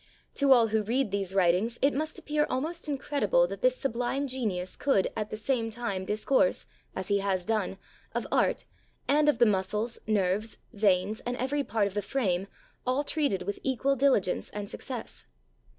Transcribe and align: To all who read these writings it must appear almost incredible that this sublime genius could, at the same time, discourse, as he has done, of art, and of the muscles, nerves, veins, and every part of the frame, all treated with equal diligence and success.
To 0.33 0.51
all 0.51 0.69
who 0.69 0.81
read 0.81 1.11
these 1.11 1.35
writings 1.35 1.77
it 1.79 1.93
must 1.93 2.17
appear 2.17 2.47
almost 2.49 2.89
incredible 2.89 3.45
that 3.45 3.61
this 3.61 3.75
sublime 3.77 4.25
genius 4.25 4.75
could, 4.75 5.11
at 5.15 5.29
the 5.29 5.37
same 5.37 5.69
time, 5.69 6.05
discourse, 6.05 6.65
as 6.95 7.09
he 7.09 7.19
has 7.19 7.45
done, 7.45 7.77
of 8.15 8.25
art, 8.31 8.65
and 9.07 9.29
of 9.29 9.37
the 9.37 9.45
muscles, 9.45 9.99
nerves, 10.07 10.57
veins, 10.73 11.19
and 11.19 11.37
every 11.37 11.63
part 11.63 11.85
of 11.85 11.93
the 11.93 12.01
frame, 12.01 12.47
all 12.83 13.03
treated 13.03 13.43
with 13.43 13.59
equal 13.61 13.95
diligence 13.95 14.49
and 14.49 14.71
success. 14.71 15.27